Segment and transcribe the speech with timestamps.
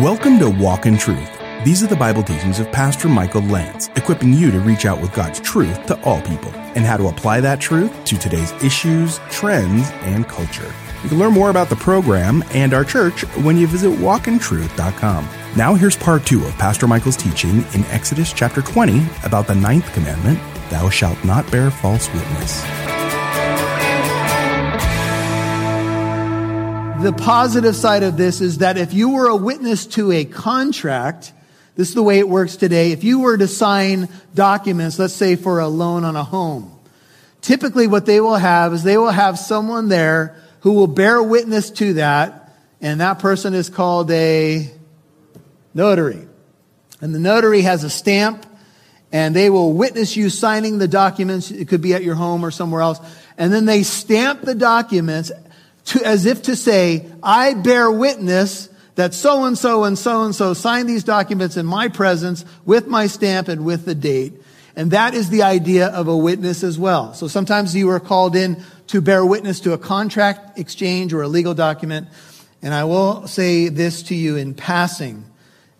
[0.00, 1.28] Welcome to Walk in Truth.
[1.64, 5.12] These are the Bible teachings of Pastor Michael Lance, equipping you to reach out with
[5.12, 9.90] God's truth to all people and how to apply that truth to today's issues, trends,
[10.02, 10.72] and culture.
[11.02, 15.28] You can learn more about the program and our church when you visit walkintruth.com.
[15.56, 19.92] Now here's part two of Pastor Michael's teaching in Exodus chapter 20 about the ninth
[19.94, 20.38] commandment,
[20.70, 22.64] thou shalt not bear false witness.
[27.00, 31.32] The positive side of this is that if you were a witness to a contract,
[31.76, 32.90] this is the way it works today.
[32.90, 36.76] If you were to sign documents, let's say for a loan on a home,
[37.40, 41.70] typically what they will have is they will have someone there who will bear witness
[41.70, 44.68] to that, and that person is called a
[45.74, 46.26] notary.
[47.00, 48.44] And the notary has a stamp,
[49.12, 51.52] and they will witness you signing the documents.
[51.52, 52.98] It could be at your home or somewhere else.
[53.38, 55.30] And then they stamp the documents
[55.88, 60.34] to, as if to say, I bear witness that so and so and so and
[60.34, 64.34] so signed these documents in my presence with my stamp and with the date.
[64.76, 67.14] And that is the idea of a witness as well.
[67.14, 71.28] So sometimes you are called in to bear witness to a contract exchange or a
[71.28, 72.08] legal document.
[72.60, 75.24] And I will say this to you in passing.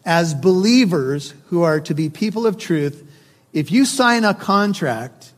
[0.05, 3.05] As believers who are to be people of truth,
[3.53, 5.33] if you sign a contract,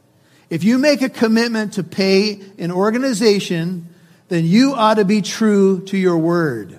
[0.49, 3.89] if you make a commitment to pay an organization
[4.31, 6.79] then you ought to be true to your word.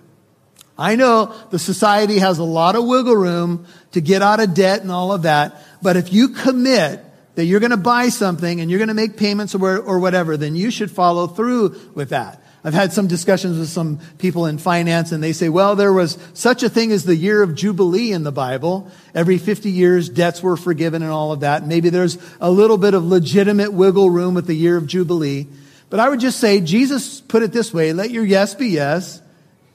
[0.77, 4.81] I know the society has a lot of wiggle room to get out of debt
[4.81, 7.03] and all of that, but if you commit
[7.35, 10.55] that you're going to buy something and you're going to make payments or, whatever, then
[10.55, 12.41] you should follow through with that.
[12.63, 16.17] I've had some discussions with some people in finance and they say, well, there was
[16.33, 18.89] such a thing as the year of Jubilee in the Bible.
[19.15, 21.65] Every 50 years, debts were forgiven and all of that.
[21.65, 25.47] Maybe there's a little bit of legitimate wiggle room with the year of Jubilee.
[25.91, 29.21] But I would just say, Jesus put it this way let your yes be yes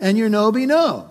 [0.00, 1.10] and your no be no.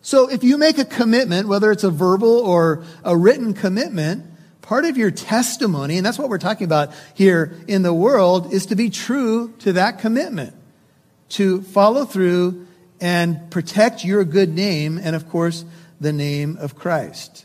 [0.00, 4.24] So if you make a commitment, whether it's a verbal or a written commitment,
[4.62, 8.66] part of your testimony, and that's what we're talking about here in the world, is
[8.66, 10.54] to be true to that commitment,
[11.30, 12.66] to follow through
[13.00, 15.66] and protect your good name and, of course,
[16.00, 17.44] the name of Christ.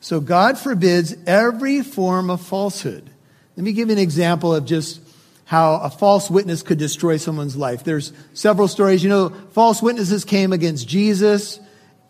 [0.00, 3.08] So God forbids every form of falsehood.
[3.56, 5.00] Let me give you an example of just
[5.44, 7.84] how a false witness could destroy someone's life.
[7.84, 9.02] There's several stories.
[9.02, 11.60] You know, false witnesses came against Jesus.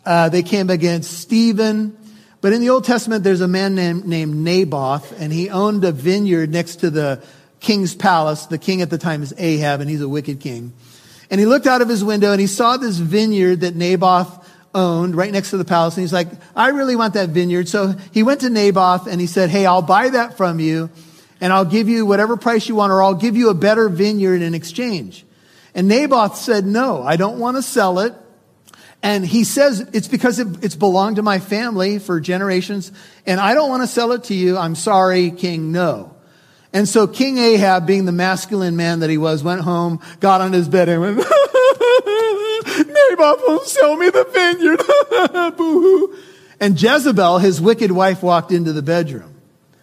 [0.04, 1.97] Uh, they came against Stephen.
[2.41, 5.93] But in the Old Testament, there's a man named, named Naboth, and he owned a
[5.93, 7.22] vineyard next to the
[7.60, 8.47] king's palace.
[8.47, 10.72] The king at the time is Ahab, and he's a wicked king.
[11.31, 15.14] And he looked out of his window and he saw this vineyard that Naboth owned
[15.14, 15.97] right next to the palace.
[15.97, 17.69] And he's like, I really want that vineyard.
[17.69, 20.91] So he went to Naboth and he said, Hey, I'll buy that from you
[21.42, 24.42] and I'll give you whatever price you want, or I'll give you a better vineyard
[24.42, 25.26] in exchange.
[25.75, 28.14] And Naboth said, No, I don't want to sell it.
[29.03, 32.92] And he says, It's because it, it's belonged to my family for generations,
[33.26, 34.56] and I don't want to sell it to you.
[34.56, 36.14] I'm sorry, King, no.
[36.72, 40.52] And so King Ahab, being the masculine man that he was, went home, got on
[40.52, 41.26] his bed, and went, Naboth
[43.48, 45.56] won't sell me the vineyard.
[45.56, 46.16] Boo-hoo.
[46.60, 49.31] And Jezebel, his wicked wife, walked into the bedroom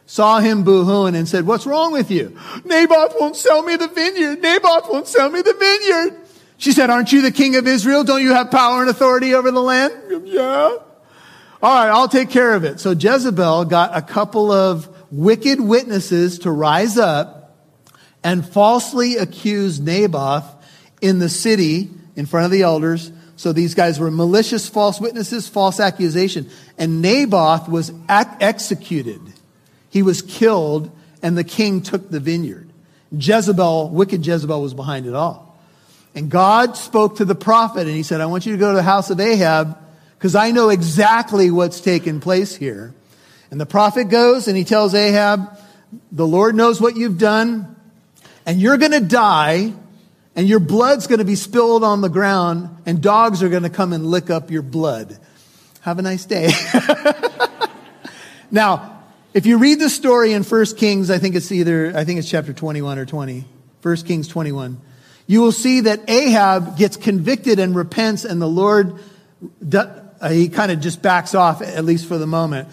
[0.09, 2.35] saw him boohooing and said, What's wrong with you?
[2.65, 4.41] Naboth won't sell me the vineyard.
[4.41, 6.19] Naboth won't sell me the vineyard.
[6.57, 8.03] She said, Aren't you the king of Israel?
[8.03, 9.93] Don't you have power and authority over the land?
[10.25, 10.41] Yeah.
[10.41, 10.81] All
[11.61, 12.79] right, I'll take care of it.
[12.79, 17.55] So Jezebel got a couple of wicked witnesses to rise up
[18.23, 20.45] and falsely accuse Naboth
[21.01, 23.11] in the city in front of the elders.
[23.35, 26.49] So these guys were malicious false witnesses, false accusation.
[26.79, 29.28] And Naboth was ac- executed.
[29.89, 30.91] He was killed,
[31.21, 32.69] and the king took the vineyard.
[33.11, 35.57] Jezebel, wicked Jezebel, was behind it all.
[36.15, 38.75] And God spoke to the prophet, and he said, I want you to go to
[38.75, 39.77] the house of Ahab,
[40.17, 42.93] because I know exactly what's taken place here.
[43.51, 45.57] And the prophet goes and he tells Ahab,
[46.11, 47.75] The Lord knows what you've done,
[48.45, 49.73] and you're going to die,
[50.35, 53.69] and your blood's going to be spilled on the ground, and dogs are going to
[53.69, 55.17] come and lick up your blood.
[55.81, 56.51] Have a nice day.
[58.51, 58.98] now,
[59.33, 62.29] if you read the story in 1 Kings, I think it's either, I think it's
[62.29, 63.45] chapter 21 or 20,
[63.81, 64.79] 1 Kings 21,
[65.27, 68.95] you will see that Ahab gets convicted and repents and the Lord,
[69.71, 72.69] uh, he kind of just backs off, at least for the moment.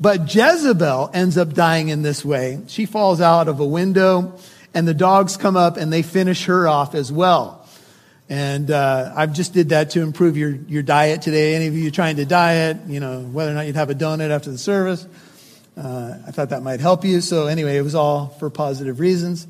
[0.00, 2.62] But Jezebel ends up dying in this way.
[2.68, 4.38] She falls out of a window
[4.72, 7.66] and the dogs come up and they finish her off as well.
[8.30, 11.54] And uh, I've just did that to improve your, your diet today.
[11.54, 14.30] Any of you trying to diet, you know, whether or not you'd have a donut
[14.30, 15.06] after the service.
[15.78, 17.20] Uh, I thought that might help you.
[17.20, 19.46] So, anyway, it was all for positive reasons.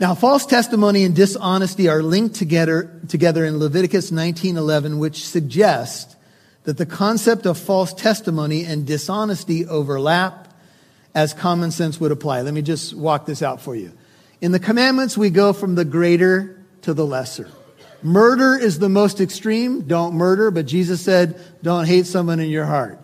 [0.00, 6.16] Now, false testimony and dishonesty are linked together, together in Leviticus 19:11, which suggests
[6.64, 10.48] that the concept of false testimony and dishonesty overlap
[11.14, 12.42] as common sense would apply.
[12.42, 13.92] Let me just walk this out for you.
[14.40, 17.48] In the commandments, we go from the greater to the lesser.
[18.02, 19.82] Murder is the most extreme.
[19.82, 22.98] Don't murder, but Jesus said, don't hate someone in your heart.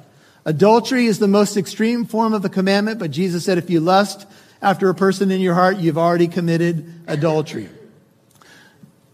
[0.50, 4.26] Adultery is the most extreme form of the commandment, but Jesus said, if you lust
[4.61, 7.69] after a person in your heart, you've already committed adultery.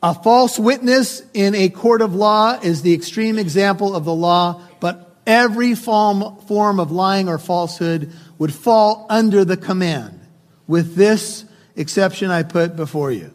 [0.02, 4.62] A false witness in a court of law is the extreme example of the law,
[4.80, 10.18] but every form, form of lying or falsehood would fall under the command,
[10.66, 11.44] with this
[11.76, 13.30] exception I put before you.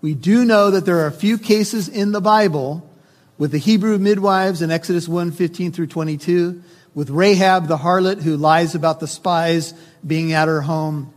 [0.00, 2.90] We do know that there are a few cases in the Bible
[3.38, 6.64] with the Hebrew midwives in Exodus 1 15 through 22,
[6.94, 9.74] with Rahab the harlot who lies about the spies
[10.06, 11.12] being at her home,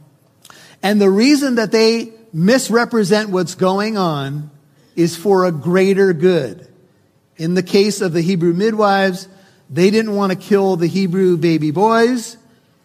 [0.81, 4.51] and the reason that they misrepresent what's going on
[4.95, 6.67] is for a greater good.
[7.37, 9.27] In the case of the Hebrew midwives,
[9.69, 12.37] they didn't want to kill the Hebrew baby boys.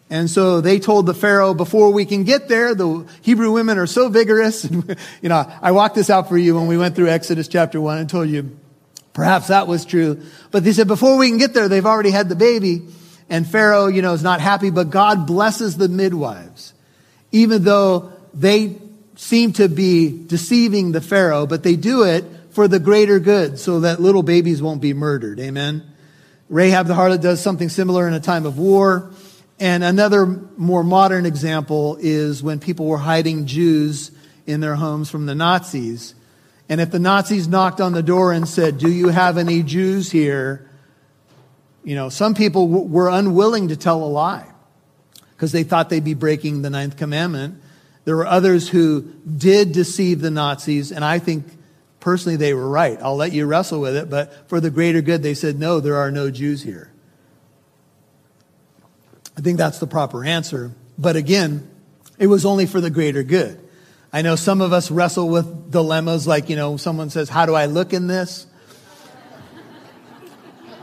[0.09, 3.87] And so they told the Pharaoh, before we can get there, the Hebrew women are
[3.87, 4.65] so vigorous.
[5.23, 7.99] you know, I walked this out for you when we went through Exodus chapter one
[7.99, 8.59] and told you
[9.21, 10.23] perhaps that was true.
[10.51, 12.83] But they said, before we can get there, they've already had the baby.
[13.29, 16.73] And Pharaoh, you know, is not happy, but God blesses the midwives
[17.33, 18.77] even though they
[19.17, 23.81] seem to be deceiving the Pharaoh, but they do it for the greater good so
[23.81, 25.39] that little babies won't be murdered.
[25.41, 25.85] Amen.
[26.49, 29.11] Rahab the harlot does something similar in a time of war.
[29.61, 34.11] And another more modern example is when people were hiding Jews
[34.47, 36.15] in their homes from the Nazis.
[36.71, 40.11] And if the Nazis knocked on the door and said, Do you have any Jews
[40.11, 40.71] here?
[41.83, 44.47] You know, some people w- were unwilling to tell a lie
[45.33, 47.61] because they thought they'd be breaking the ninth commandment.
[48.05, 51.45] There were others who did deceive the Nazis, and I think
[51.99, 52.99] personally they were right.
[53.03, 55.97] I'll let you wrestle with it, but for the greater good, they said, no, there
[55.97, 56.93] are no Jews here.
[59.37, 60.73] I think that's the proper answer.
[60.97, 61.69] But again,
[62.19, 63.60] it was only for the greater good.
[64.13, 67.55] I know some of us wrestle with dilemmas like, you know, someone says, How do
[67.55, 68.47] I look in this?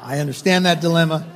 [0.02, 1.28] I understand that dilemma.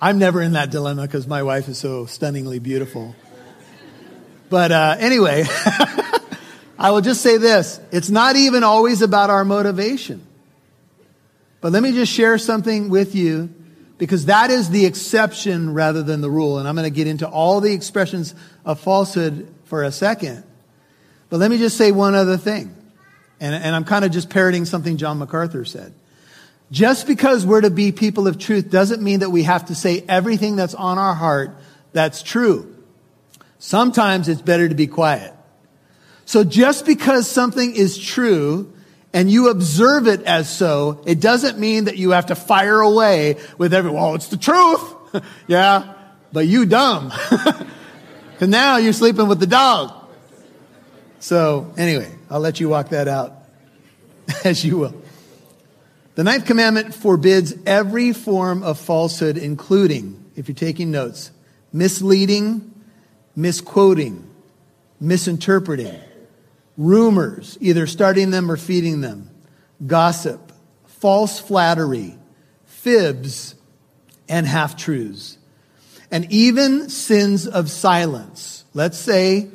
[0.00, 3.14] I'm never in that dilemma because my wife is so stunningly beautiful.
[4.48, 5.44] But uh, anyway,
[6.78, 10.26] I will just say this it's not even always about our motivation.
[11.60, 13.52] But let me just share something with you
[13.98, 16.58] because that is the exception rather than the rule.
[16.58, 18.34] And I'm going to get into all the expressions
[18.64, 20.44] of falsehood for a second.
[21.28, 22.74] But let me just say one other thing.
[23.40, 25.92] And, and I'm kind of just parroting something John MacArthur said.
[26.70, 30.04] Just because we're to be people of truth doesn't mean that we have to say
[30.08, 31.56] everything that's on our heart
[31.92, 32.74] that's true.
[33.58, 35.32] Sometimes it's better to be quiet.
[36.24, 38.72] So just because something is true
[39.16, 43.38] and you observe it as so, it doesn't mean that you have to fire away
[43.56, 44.94] with every, well, it's the truth.
[45.46, 45.94] yeah,
[46.34, 47.10] but you dumb.
[48.38, 49.90] Cause now you're sleeping with the dog.
[51.18, 53.32] So anyway, I'll let you walk that out
[54.44, 55.02] as you will.
[56.16, 61.30] The ninth commandment forbids every form of falsehood, including, if you're taking notes,
[61.72, 62.70] misleading,
[63.34, 64.28] misquoting,
[65.00, 65.98] misinterpreting,
[66.76, 69.30] rumors, either starting them or feeding them,
[69.86, 70.52] gossip,
[70.86, 72.16] false flattery,
[72.64, 73.54] fibs,
[74.28, 75.38] and half truths.
[76.10, 78.64] And even sins of silence.
[78.74, 79.48] Let's say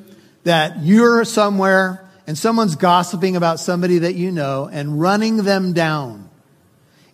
[0.43, 6.29] that you're somewhere and someone's gossiping about somebody that you know and running them down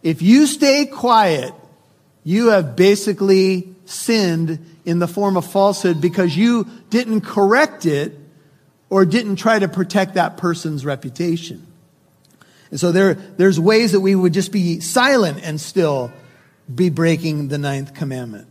[0.03, 1.53] if you stay quiet,
[2.23, 8.17] you have basically sinned in the form of falsehood because you didn't correct it
[8.89, 11.65] or didn't try to protect that person's reputation.
[12.71, 16.11] And so there, there's ways that we would just be silent and still
[16.73, 18.47] be breaking the ninth commandment.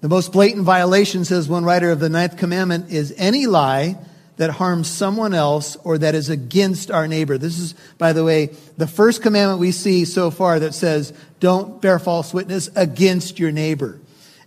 [0.00, 3.98] The most blatant violation, says one writer of the ninth commandment, is any lie
[4.36, 7.38] that harms someone else or that is against our neighbor.
[7.38, 11.80] This is, by the way, the first commandment we see so far that says, don't
[11.80, 13.98] bear false witness against your neighbor.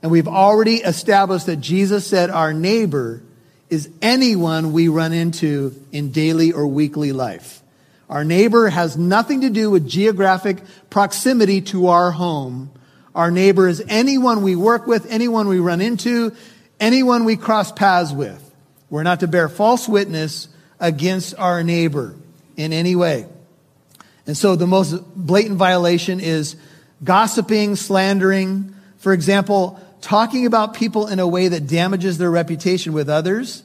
[0.01, 3.23] And we've already established that Jesus said our neighbor
[3.69, 7.61] is anyone we run into in daily or weekly life.
[8.09, 10.57] Our neighbor has nothing to do with geographic
[10.89, 12.71] proximity to our home.
[13.13, 16.35] Our neighbor is anyone we work with, anyone we run into,
[16.79, 18.43] anyone we cross paths with.
[18.89, 20.47] We're not to bear false witness
[20.79, 22.15] against our neighbor
[22.57, 23.27] in any way.
[24.25, 26.55] And so the most blatant violation is
[27.03, 28.73] gossiping, slandering.
[28.97, 33.63] For example, talking about people in a way that damages their reputation with others.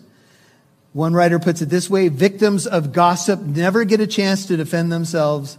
[0.92, 4.92] One writer puts it this way victims of gossip never get a chance to defend
[4.92, 5.58] themselves.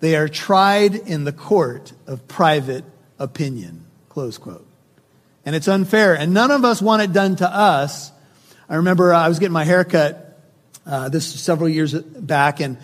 [0.00, 2.84] They are tried in the court of private
[3.18, 3.86] opinion.
[4.08, 4.66] Close quote.
[5.44, 6.16] And it's unfair.
[6.16, 8.12] And none of us want it done to us.
[8.68, 10.40] I remember uh, I was getting my hair cut
[10.86, 12.78] uh, this several years back, and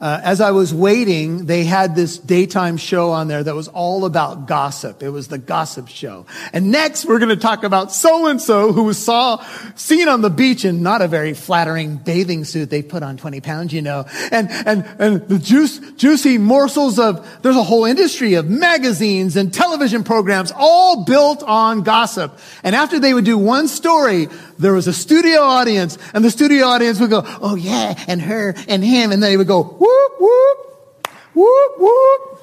[0.00, 4.04] uh, as I was waiting, they had this daytime show on there that was all
[4.04, 5.02] about gossip.
[5.02, 6.26] It was the gossip show.
[6.52, 9.44] And next, we're going to talk about so and so who was saw
[9.76, 12.70] seen on the beach in not a very flattering bathing suit.
[12.70, 17.42] They put on 20 pounds, you know, and and and the juice, juicy morsels of.
[17.42, 22.38] There's a whole industry of magazines and television programs, all built on gossip.
[22.64, 26.66] And after they would do one story, there was a studio audience, and the studio
[26.66, 30.12] audience would go, "Oh yeah," and her and him, and then they would go, whoop,
[30.20, 32.40] whoop, whoop, whoop,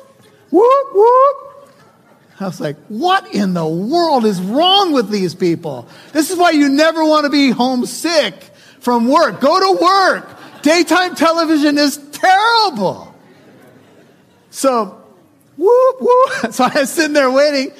[0.52, 1.52] whoop, whoop.
[2.40, 5.88] I was like, what in the world is wrong with these people?
[6.12, 8.34] This is why you never want to be homesick
[8.80, 9.40] from work.
[9.40, 10.62] Go to work.
[10.64, 13.14] Daytime television is terrible.
[14.50, 15.04] So,
[15.56, 16.32] whoop, whoop.
[16.52, 17.74] So I was sitting there waiting.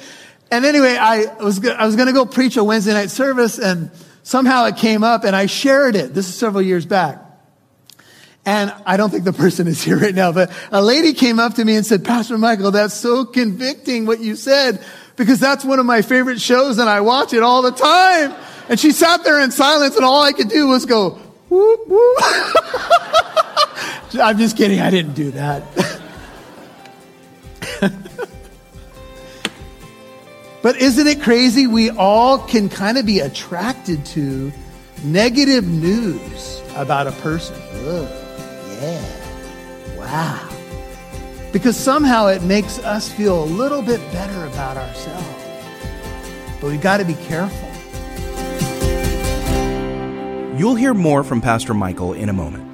[0.52, 3.90] And anyway, I was, I was going to go preach a Wednesday night service and
[4.22, 6.14] somehow it came up and I shared it.
[6.14, 7.18] This is several years back.
[8.44, 11.54] And I don't think the person is here right now, but a lady came up
[11.54, 14.84] to me and said, Pastor Michael, that's so convicting what you said
[15.16, 18.34] because that's one of my favorite shows and I watch it all the time.
[18.68, 22.18] And she sat there in silence and all I could do was go, whoop, whoop.
[24.20, 24.80] I'm just kidding.
[24.80, 25.62] I didn't do that.
[30.62, 31.66] but isn't it crazy?
[31.66, 34.52] We all can kind of be attracted to
[35.04, 37.56] negative news about a person.
[37.86, 38.08] Ugh.
[38.80, 39.96] Yeah.
[39.96, 40.48] Wow.
[41.52, 45.26] Because somehow it makes us feel a little bit better about ourselves.
[46.60, 47.68] But we've got to be careful.
[50.58, 52.68] You'll hear more from Pastor Michael in a moment.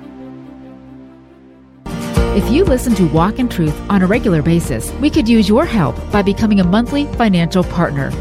[2.36, 5.64] If you listen to Walk in Truth on a regular basis, we could use your
[5.64, 8.12] help by becoming a monthly financial partner.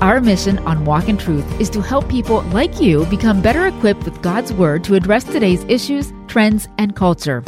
[0.00, 4.04] Our mission on Walk in Truth is to help people like you become better equipped
[4.04, 7.42] with God's Word to address today's issues trends, and culture.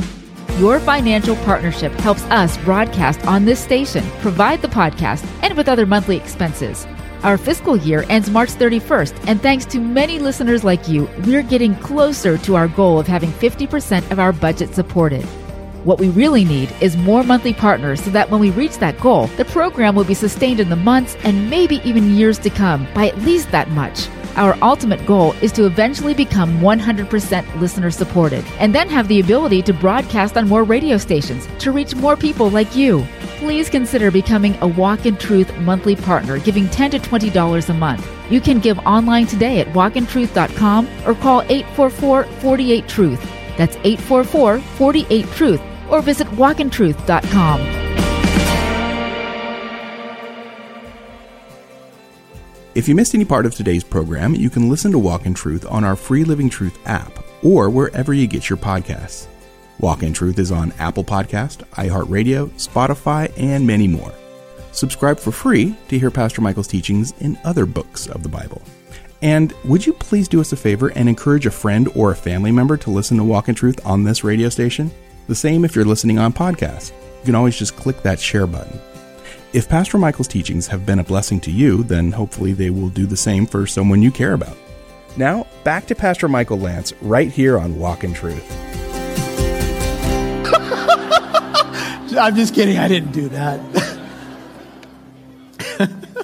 [0.59, 5.85] Your financial partnership helps us broadcast on this station, provide the podcast, and with other
[5.85, 6.87] monthly expenses.
[7.23, 11.75] Our fiscal year ends March 31st, and thanks to many listeners like you, we're getting
[11.77, 15.27] closer to our goal of having 50% of our budget supported.
[15.85, 19.29] What we really need is more monthly partners so that when we reach that goal,
[19.37, 23.09] the program will be sustained in the months and maybe even years to come by
[23.09, 24.09] at least that much.
[24.35, 29.63] Our ultimate goal is to eventually become 100% listener supported and then have the ability
[29.63, 33.07] to broadcast on more radio stations to reach more people like you.
[33.39, 38.09] Please consider becoming a Walk in Truth monthly partner, giving 10 to $20 a month.
[38.31, 43.38] You can give online today at walkintruth.com or call 844 48 Truth.
[43.59, 45.61] That's 844 48 Truth
[45.91, 47.61] or visit walkintruth.com.
[52.75, 55.67] If you missed any part of today's program, you can listen to Walk in Truth
[55.69, 59.27] on our free Living Truth app or wherever you get your podcasts.
[59.81, 64.13] Walk in Truth is on Apple Podcast, iHeartRadio, Spotify, and many more.
[64.71, 68.63] Subscribe for free to hear Pastor Michael's teachings in other books of the Bible.
[69.21, 72.53] And would you please do us a favor and encourage a friend or a family
[72.53, 74.91] member to listen to Walk in Truth on this radio station?
[75.27, 76.93] The same if you're listening on podcast.
[77.21, 78.81] You can always just click that share button.
[79.53, 83.07] If Pastor Michael's teachings have been a blessing to you, then hopefully they will do
[83.07, 84.57] the same for someone you care about.
[85.17, 88.45] Now, back to Pastor Michael Lance right here on Walk in Truth.
[92.17, 92.79] I'm just kidding.
[92.79, 93.61] I didn't do that.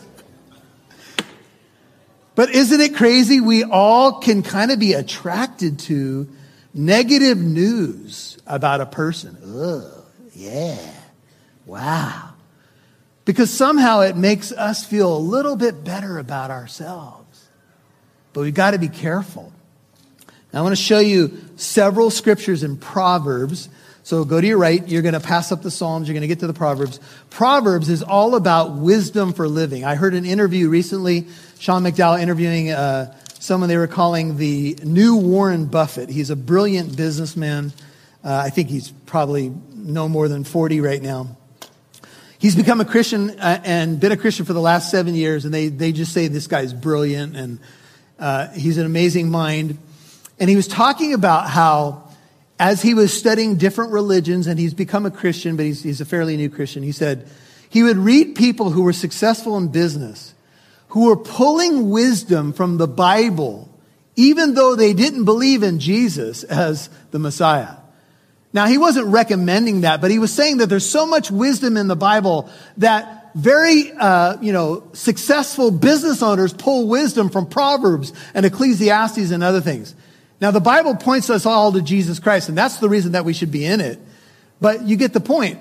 [2.34, 3.40] but isn't it crazy?
[3.40, 6.28] We all can kind of be attracted to
[6.72, 9.36] negative news about a person.
[9.44, 10.92] Ugh, yeah.
[11.66, 12.30] Wow.
[13.24, 17.48] Because somehow it makes us feel a little bit better about ourselves.
[18.32, 19.52] But we've got to be careful.
[20.52, 23.68] Now, I want to show you several scriptures in Proverbs.
[24.04, 24.86] So go to your right.
[24.86, 26.06] You're going to pass up the Psalms.
[26.06, 27.00] You're going to get to the Proverbs.
[27.30, 29.84] Proverbs is all about wisdom for living.
[29.84, 31.26] I heard an interview recently,
[31.58, 36.10] Sean McDowell interviewing uh, someone they were calling the new Warren Buffett.
[36.10, 37.72] He's a brilliant businessman.
[38.22, 41.36] Uh, I think he's probably no more than 40 right now.
[42.38, 45.54] He's become a Christian uh, and been a Christian for the last seven years, and
[45.54, 47.58] they, they just say this guy's brilliant and
[48.18, 49.78] uh, he's an amazing mind.
[50.38, 52.03] And he was talking about how,
[52.58, 56.04] as he was studying different religions, and he's become a Christian, but he's, he's a
[56.04, 57.28] fairly new Christian, he said
[57.68, 60.34] he would read people who were successful in business
[60.94, 63.68] who were pulling wisdom from the Bible,
[64.14, 67.74] even though they didn't believe in Jesus as the Messiah.
[68.52, 71.88] Now, he wasn't recommending that, but he was saying that there's so much wisdom in
[71.88, 78.46] the Bible that very, uh, you know, successful business owners pull wisdom from Proverbs and
[78.46, 79.96] Ecclesiastes and other things.
[80.44, 83.32] Now, the Bible points us all to Jesus Christ, and that's the reason that we
[83.32, 83.98] should be in it.
[84.60, 85.58] But you get the point.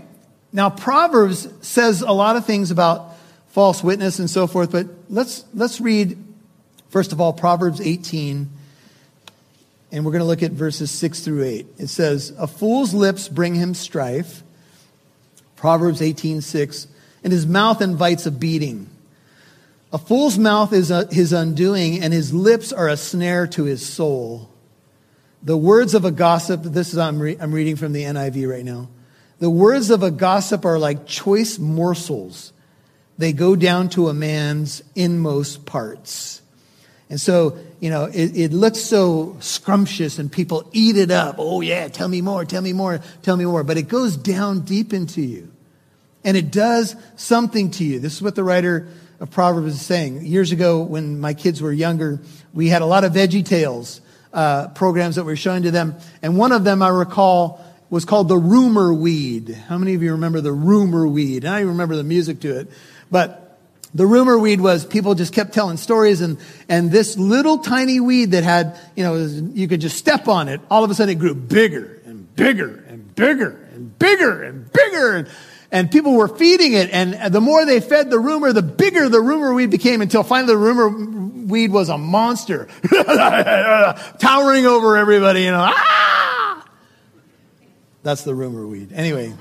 [0.51, 3.15] Now, Proverbs says a lot of things about
[3.47, 6.21] false witness and so forth, but let's, let's read,
[6.89, 8.49] first of all, Proverbs 18,
[9.93, 11.67] and we're going to look at verses 6 through 8.
[11.77, 14.43] It says, A fool's lips bring him strife.
[15.55, 16.87] Proverbs 18, 6.
[17.23, 18.89] And his mouth invites a beating.
[19.93, 23.85] A fool's mouth is a, his undoing, and his lips are a snare to his
[23.85, 24.49] soul.
[25.43, 28.63] The words of a gossip, this is, I'm, re, I'm reading from the NIV right
[28.63, 28.87] now.
[29.39, 32.53] The words of a gossip are like choice morsels.
[33.17, 36.41] They go down to a man's inmost parts.
[37.09, 41.35] And so, you know, it, it, looks so scrumptious and people eat it up.
[41.37, 43.63] Oh, yeah, tell me more, tell me more, tell me more.
[43.63, 45.51] But it goes down deep into you.
[46.23, 47.99] And it does something to you.
[47.99, 48.87] This is what the writer
[49.19, 50.25] of Proverbs is saying.
[50.25, 52.21] Years ago, when my kids were younger,
[52.53, 53.99] we had a lot of Veggie Tales
[54.33, 55.95] uh, programs that we were showing to them.
[56.21, 59.49] And one of them I recall was called the rumor weed.
[59.49, 61.43] How many of you remember the rumor weed?
[61.43, 62.71] And I remember the music to it.
[63.11, 63.59] But
[63.93, 68.31] the rumor weed was people just kept telling stories and, and this little tiny weed
[68.31, 69.15] that had, you know,
[69.53, 70.61] you could just step on it.
[70.71, 75.15] All of a sudden it grew bigger and bigger and bigger and bigger and bigger.
[75.15, 75.35] And, and
[75.91, 76.91] people were feeding it.
[76.91, 80.53] And the more they fed the rumor, the bigger the rumor weed became until finally
[80.53, 82.67] the rumor weed was a monster
[84.19, 85.67] towering over everybody, you know.
[85.69, 86.65] Ah!
[88.03, 88.93] That's the rumor weed.
[88.93, 89.33] Anyway.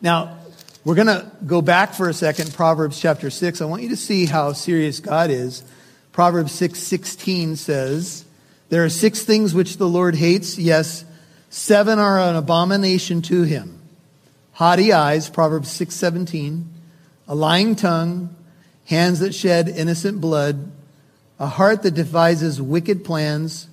[0.00, 0.38] Now,
[0.84, 3.60] we're going to go back for a second, Proverbs chapter 6.
[3.60, 5.64] I want you to see how serious God is.
[6.12, 8.24] Proverbs 6 16 says,
[8.68, 10.58] There are six things which the Lord hates.
[10.58, 11.04] Yes,
[11.50, 13.80] seven are an abomination to him.
[14.56, 16.72] Haughty eyes, Proverbs 6 17,
[17.28, 18.34] a lying tongue,
[18.86, 20.72] hands that shed innocent blood,
[21.38, 23.68] a heart that devises wicked plans,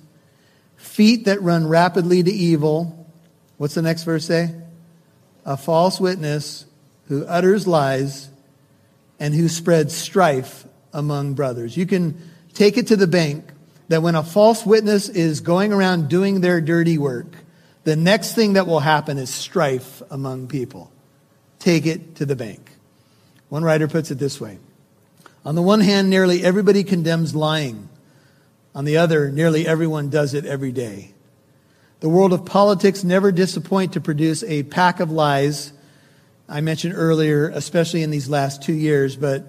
[0.76, 3.08] feet that run rapidly to evil.
[3.56, 4.54] What's the next verse say?
[5.46, 6.66] A false witness
[7.08, 8.28] who utters lies
[9.18, 11.78] and who spreads strife among brothers.
[11.78, 12.20] You can
[12.52, 13.46] take it to the bank
[13.88, 17.36] that when a false witness is going around doing their dirty work,
[17.84, 20.90] the next thing that will happen is strife among people.
[21.58, 22.70] Take it to the bank.
[23.48, 24.58] One writer puts it this way
[25.44, 27.88] on the one hand, nearly everybody condemns lying.
[28.74, 31.12] On the other, nearly everyone does it every day.
[32.00, 35.72] The world of politics never disappoint to produce a pack of lies.
[36.48, 39.44] I mentioned earlier, especially in these last two years, but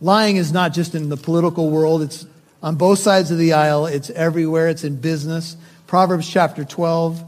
[0.00, 2.02] lying is not just in the political world.
[2.02, 2.24] It's
[2.62, 3.86] on both sides of the aisle.
[3.86, 4.68] It's everywhere.
[4.68, 5.56] It's in business.
[5.86, 7.24] Proverbs chapter 12,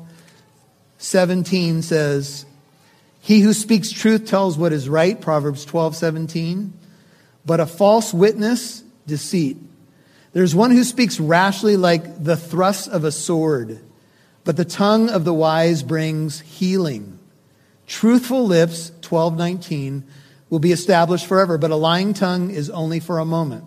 [1.05, 2.47] 17 says,
[3.21, 5.21] He who speaks truth tells what is right.
[5.21, 6.73] Proverbs 12, 17
[7.45, 9.57] but a false witness, deceit.
[10.33, 13.81] There's one who speaks rashly like the thrust of a sword,
[14.45, 17.19] but the tongue of the wise brings healing.
[17.87, 20.05] Truthful lips, 1219,
[20.51, 23.65] will be established forever, but a lying tongue is only for a moment.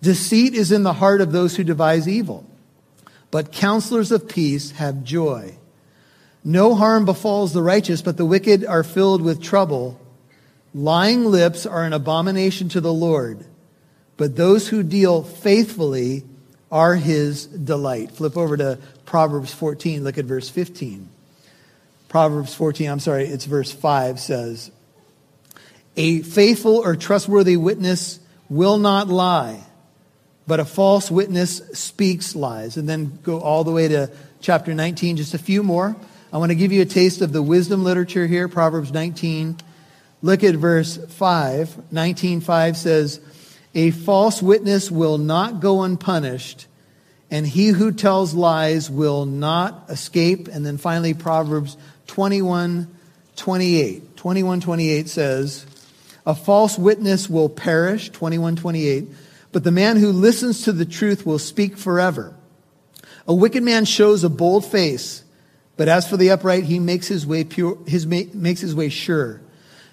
[0.00, 2.48] Deceit is in the heart of those who devise evil,
[3.30, 5.56] but counselors of peace have joy.
[6.44, 10.00] No harm befalls the righteous, but the wicked are filled with trouble.
[10.74, 13.44] Lying lips are an abomination to the Lord,
[14.16, 16.24] but those who deal faithfully
[16.70, 18.10] are his delight.
[18.12, 21.08] Flip over to Proverbs 14, look at verse 15.
[22.08, 24.70] Proverbs 14, I'm sorry, it's verse 5 says,
[25.96, 29.62] A faithful or trustworthy witness will not lie,
[30.46, 32.76] but a false witness speaks lies.
[32.76, 35.94] And then go all the way to chapter 19, just a few more.
[36.32, 39.58] I want to give you a taste of the wisdom literature here, Proverbs 19
[40.22, 41.68] Look at verse 5.
[41.92, 43.20] 19.5 says,
[43.74, 46.66] A false witness will not go unpunished,
[47.30, 50.46] and he who tells lies will not escape.
[50.46, 52.86] And then finally, Proverbs 21,
[53.34, 54.16] 28.
[54.16, 55.66] 21, 28 says,
[56.24, 59.08] A false witness will perish, 21, 28,
[59.50, 62.32] but the man who listens to the truth will speak forever.
[63.26, 65.21] A wicked man shows a bold face,
[65.76, 69.40] but as for the upright, he makes his way pure, his, makes his way sure.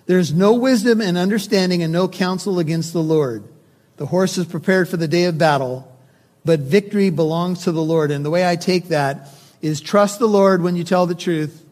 [0.05, 3.43] There's no wisdom and understanding and no counsel against the Lord.
[3.97, 5.91] The horse is prepared for the day of battle,
[6.43, 8.11] but victory belongs to the Lord.
[8.11, 9.29] And the way I take that
[9.61, 11.63] is trust the Lord when you tell the truth,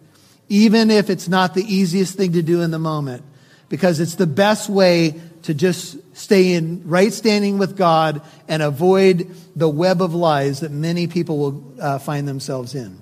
[0.49, 3.23] even if it's not the easiest thing to do in the moment,
[3.69, 9.33] because it's the best way to just stay in right standing with God and avoid
[9.55, 13.01] the web of lies that many people will uh, find themselves in.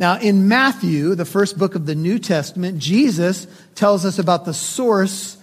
[0.00, 4.54] Now, in Matthew, the first book of the New Testament, Jesus tells us about the
[4.54, 5.36] source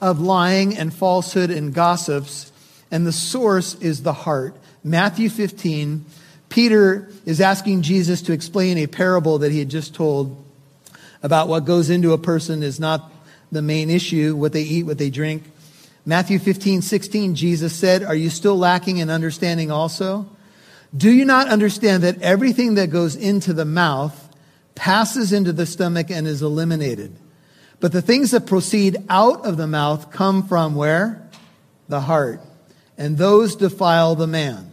[0.00, 2.52] of lying and falsehood and gossips,
[2.92, 4.56] and the source is the heart.
[4.84, 6.04] Matthew 15,
[6.48, 10.40] Peter is asking Jesus to explain a parable that he had just told
[11.20, 13.10] about what goes into a person is not
[13.50, 15.42] the main issue, what they eat, what they drink.
[16.06, 20.28] Matthew 15, 16, Jesus said, Are you still lacking in understanding also?
[20.96, 24.20] Do you not understand that everything that goes into the mouth
[24.74, 27.16] passes into the stomach and is eliminated?
[27.80, 31.28] But the things that proceed out of the mouth come from where?
[31.88, 32.40] The heart.
[32.96, 34.72] And those defile the man.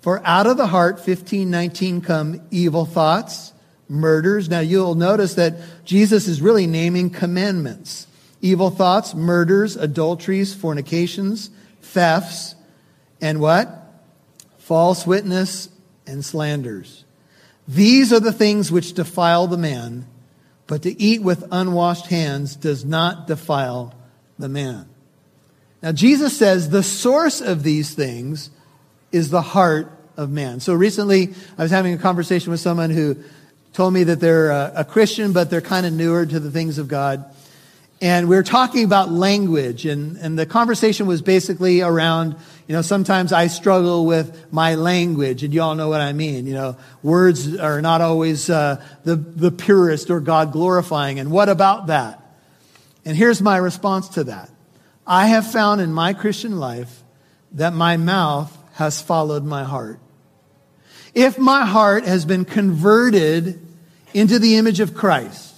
[0.00, 3.52] For out of the heart, 15, 19, come evil thoughts,
[3.88, 4.48] murders.
[4.48, 8.08] Now you'll notice that Jesus is really naming commandments.
[8.40, 12.56] Evil thoughts, murders, adulteries, fornications, thefts,
[13.20, 13.81] and what?
[14.72, 15.68] False witness,
[16.06, 17.04] and slanders.
[17.68, 20.06] These are the things which defile the man,
[20.66, 23.94] but to eat with unwashed hands does not defile
[24.38, 24.88] the man.
[25.82, 28.48] Now, Jesus says the source of these things
[29.12, 30.58] is the heart of man.
[30.58, 33.18] So recently, I was having a conversation with someone who
[33.74, 36.78] told me that they're a, a Christian, but they're kind of newer to the things
[36.78, 37.26] of God.
[38.02, 42.36] And we were talking about language, and, and the conversation was basically around
[42.72, 46.46] you know, sometimes I struggle with my language, and you all know what I mean.
[46.46, 51.18] You know, words are not always uh, the, the purest or God glorifying.
[51.18, 52.22] And what about that?
[53.04, 54.48] And here's my response to that
[55.06, 57.02] I have found in my Christian life
[57.52, 59.98] that my mouth has followed my heart.
[61.14, 63.60] If my heart has been converted
[64.14, 65.51] into the image of Christ,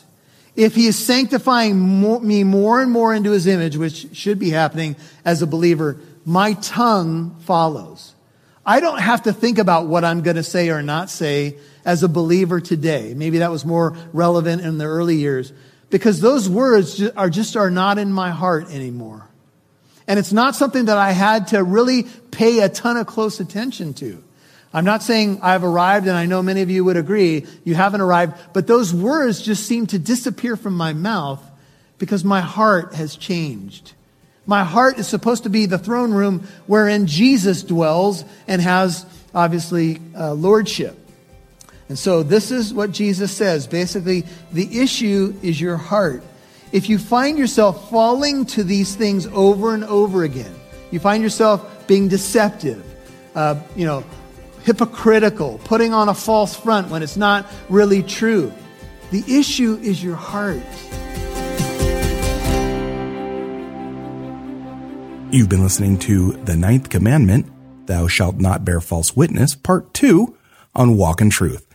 [0.56, 4.96] if he is sanctifying me more and more into his image, which should be happening
[5.24, 8.14] as a believer, my tongue follows.
[8.64, 12.02] I don't have to think about what I'm going to say or not say as
[12.02, 13.14] a believer today.
[13.14, 15.52] Maybe that was more relevant in the early years
[15.90, 19.28] because those words are just are not in my heart anymore.
[20.06, 23.94] And it's not something that I had to really pay a ton of close attention
[23.94, 24.22] to.
[24.74, 28.00] I'm not saying I've arrived, and I know many of you would agree you haven't
[28.00, 31.40] arrived, but those words just seem to disappear from my mouth
[31.98, 33.92] because my heart has changed.
[34.46, 40.00] My heart is supposed to be the throne room wherein Jesus dwells and has, obviously,
[40.18, 40.98] uh, lordship.
[41.88, 43.68] And so this is what Jesus says.
[43.68, 46.24] Basically, the issue is your heart.
[46.72, 50.52] If you find yourself falling to these things over and over again,
[50.90, 52.84] you find yourself being deceptive,
[53.36, 54.02] uh, you know,
[54.64, 58.52] hypocritical, putting on a false front when it's not really true.
[59.10, 60.62] The issue is your heart.
[65.30, 70.36] You've been listening to The Ninth Commandment, Thou Shalt Not Bear False Witness, Part 2
[70.74, 71.66] on Walk in Truth.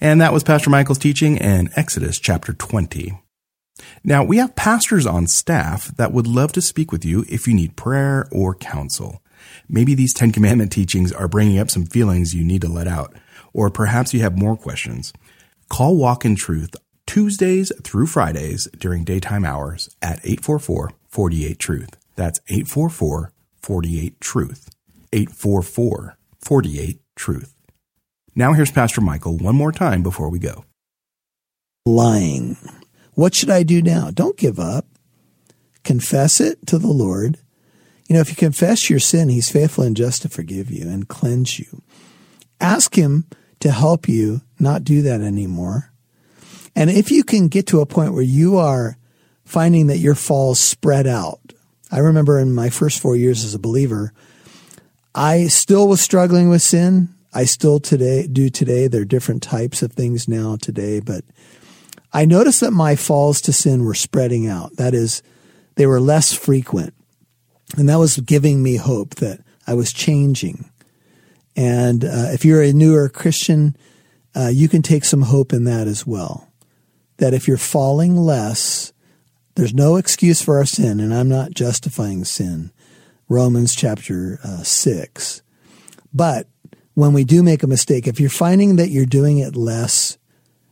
[0.00, 3.20] And that was Pastor Michael's teaching in Exodus chapter 20.
[4.04, 7.54] Now, we have pastors on staff that would love to speak with you if you
[7.54, 9.20] need prayer or counsel.
[9.68, 13.14] Maybe these Ten Commandment teachings are bringing up some feelings you need to let out,
[13.52, 15.12] or perhaps you have more questions.
[15.68, 16.74] Call Walk in Truth
[17.08, 21.96] Tuesdays through Fridays during daytime hours at 844 48 Truth.
[22.16, 24.68] That's 844 48 Truth.
[25.12, 27.54] 844 48 Truth.
[28.34, 30.64] Now here's Pastor Michael one more time before we go.
[31.86, 32.58] Lying.
[33.14, 34.10] What should I do now?
[34.10, 34.86] Don't give up.
[35.82, 37.38] Confess it to the Lord.
[38.08, 41.06] You know, if you confess your sin, He's faithful and just to forgive you and
[41.06, 41.82] cleanse you.
[42.60, 43.26] Ask Him
[43.60, 45.92] to help you not do that anymore.
[46.74, 48.96] And if you can get to a point where you are
[49.44, 51.40] finding that your falls spread out,
[51.90, 54.12] I remember in my first four years as a believer,
[55.14, 57.14] I still was struggling with sin.
[57.34, 58.88] I still today do today.
[58.88, 61.24] There are different types of things now today, but
[62.12, 64.76] I noticed that my falls to sin were spreading out.
[64.76, 65.22] That is,
[65.74, 66.94] they were less frequent.
[67.76, 70.70] And that was giving me hope that I was changing.
[71.56, 73.76] And uh, if you're a newer Christian,
[74.34, 76.48] uh, you can take some hope in that as well.
[77.18, 78.92] That if you're falling less,
[79.56, 82.70] there's no excuse for our sin, and I'm not justifying sin.
[83.28, 85.42] Romans chapter uh, 6.
[86.14, 86.46] But
[86.94, 90.16] when we do make a mistake, if you're finding that you're doing it less,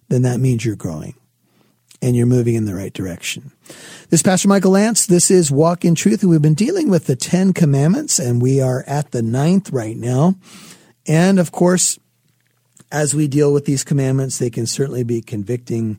[0.09, 1.15] then that means you're growing
[2.03, 3.53] and you're moving in the right direction.
[4.11, 5.07] This is Pastor Michael Lance.
[5.07, 6.25] This is Walk in Truth.
[6.25, 10.37] We've been dealing with the Ten Commandments, and we are at the ninth right now.
[11.07, 11.99] And of course,
[12.93, 15.99] as we deal with these commandments, they can certainly be convicting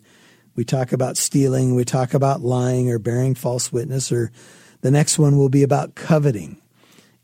[0.58, 4.32] we talk about stealing, we talk about lying or bearing false witness or
[4.82, 6.62] The next one will be about coveting.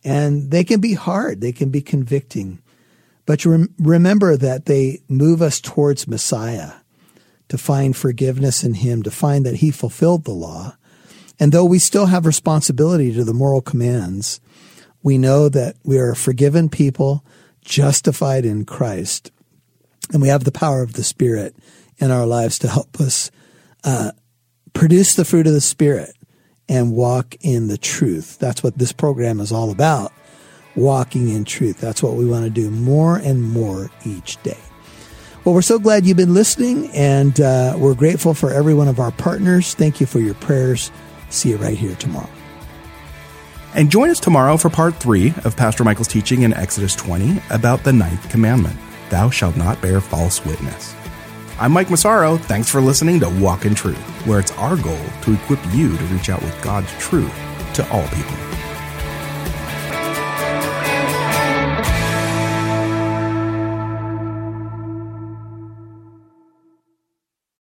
[0.03, 2.61] And they can be hard, they can be convicting.
[3.25, 6.73] But rem- remember that they move us towards Messiah
[7.53, 10.75] to find forgiveness in Him, to find that He fulfilled the law.
[11.39, 14.41] And though we still have responsibility to the moral commands,
[15.03, 17.23] we know that we are a forgiven people,
[17.63, 19.31] justified in Christ,
[20.11, 21.55] and we have the power of the Spirit
[21.99, 23.29] in our lives to help us
[23.83, 24.13] uh,
[24.73, 26.15] produce the fruit of the Spirit
[26.67, 28.39] and walk in the truth.
[28.39, 30.11] That's what this program is all about
[30.75, 31.79] walking in truth.
[31.79, 34.57] That's what we want to do more and more each day.
[35.45, 38.99] Well, we're so glad you've been listening, and uh, we're grateful for every one of
[38.99, 39.73] our partners.
[39.73, 40.89] Thank you for your prayers.
[41.29, 42.29] See you right here tomorrow.
[43.75, 47.83] And join us tomorrow for part three of Pastor Michael's teaching in Exodus 20 about
[47.83, 48.77] the ninth commandment
[49.09, 50.95] Thou shalt not bear false witness.
[51.59, 52.37] I'm Mike Massaro.
[52.37, 56.03] Thanks for listening to Walk in Truth, where it's our goal to equip you to
[56.05, 57.33] reach out with God's truth
[57.75, 58.52] to all people.